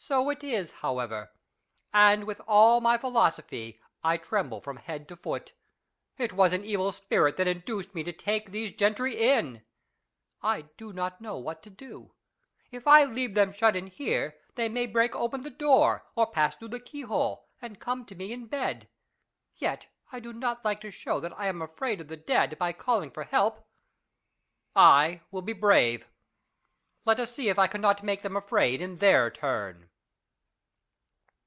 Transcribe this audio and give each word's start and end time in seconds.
So 0.00 0.30
it 0.30 0.44
is 0.44 0.70
how 0.70 1.00
ever, 1.00 1.32
and 1.92 2.22
with 2.22 2.40
all 2.46 2.80
my 2.80 2.96
philosophy 2.96 3.80
I 4.04 4.16
tremble 4.16 4.60
from 4.60 4.76
head 4.76 5.08
to 5.08 5.16
foot. 5.16 5.52
It 6.16 6.32
was 6.32 6.52
an 6.52 6.64
evil 6.64 6.92
spirit 6.92 7.36
that 7.36 7.48
induced 7.48 7.94
me 7.96 8.04
to 8.04 8.12
take 8.12 8.50
these 8.52 8.70
gentry 8.70 9.16
in. 9.20 9.64
I 10.40 10.62
do 10.76 10.92
not 10.92 11.20
know 11.20 11.36
what 11.36 11.64
to 11.64 11.70
do. 11.70 12.14
If 12.70 12.86
I 12.86 13.04
leave 13.06 13.34
them 13.34 13.50
shut 13.50 13.74
in 13.74 13.88
here, 13.88 14.36
they 14.54 14.68
may 14.68 14.86
break 14.86 15.16
open 15.16 15.40
the 15.40 15.50
door, 15.50 16.06
or 16.14 16.28
pass 16.30 16.54
through 16.54 16.68
the 16.68 16.78
keyhole, 16.80 17.48
and 17.60 17.80
come 17.80 18.04
to 18.06 18.14
me 18.14 18.32
in 18.32 18.46
bed. 18.46 18.88
Yet 19.56 19.88
I 20.12 20.20
do 20.20 20.32
not 20.32 20.64
like 20.64 20.80
to 20.82 20.92
show 20.92 21.18
that 21.18 21.36
I 21.36 21.48
am 21.48 21.60
afraid 21.60 22.00
of 22.00 22.06
the 22.06 22.16
dead 22.16 22.56
by 22.56 22.72
calling 22.72 23.10
for 23.10 23.24
help. 23.24 23.66
I 24.76 25.22
will 25.32 25.42
be 25.42 25.52
brave. 25.52 26.06
Let 27.04 27.20
us 27.20 27.34
see 27.34 27.48
if 27.48 27.58
I 27.58 27.68
cannot 27.68 28.02
make 28.02 28.20
them 28.22 28.36
afraid 28.36 28.80
in 28.82 28.96
their 28.96 29.30
turn. 29.30 29.86